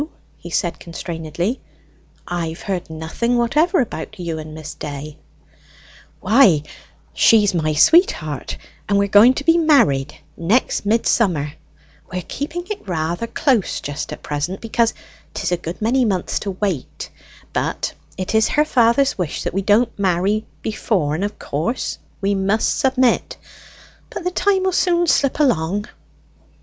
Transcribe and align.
"No," 0.01 0.09
he 0.35 0.49
said 0.49 0.79
constrainedly, 0.79 1.59
"I've 2.27 2.63
heard 2.63 2.89
nothing 2.89 3.37
whatever 3.37 3.81
about 3.81 4.19
you 4.19 4.39
and 4.39 4.55
Miss 4.55 4.73
Day." 4.73 5.19
"Why, 6.21 6.63
she's 7.13 7.53
my 7.53 7.75
sweetheart, 7.75 8.57
and 8.89 8.97
we 8.97 9.05
are 9.05 9.07
going 9.07 9.35
to 9.35 9.43
be 9.43 9.59
married 9.59 10.15
next 10.35 10.87
Midsummer. 10.87 11.53
We 12.11 12.17
are 12.17 12.21
keeping 12.27 12.65
it 12.71 12.87
rather 12.87 13.27
close 13.27 13.79
just 13.79 14.11
at 14.11 14.23
present, 14.23 14.59
because 14.59 14.95
'tis 15.35 15.51
a 15.51 15.57
good 15.57 15.79
many 15.83 16.03
months 16.03 16.39
to 16.39 16.49
wait; 16.49 17.11
but 17.53 17.93
it 18.17 18.33
is 18.33 18.47
her 18.47 18.65
father's 18.65 19.19
wish 19.19 19.43
that 19.43 19.53
we 19.53 19.61
don't 19.61 19.99
marry 19.99 20.47
before, 20.63 21.13
and 21.13 21.23
of 21.23 21.37
course 21.37 21.99
we 22.21 22.33
must 22.33 22.79
submit. 22.79 23.37
But 24.09 24.23
the 24.23 24.31
time 24.31 24.65
'ill 24.65 24.71
soon 24.71 25.05
slip 25.05 25.39
along." 25.39 25.85